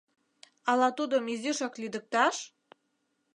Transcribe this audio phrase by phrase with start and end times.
[0.71, 2.37] Ала тудым изишак лӱдыкташ?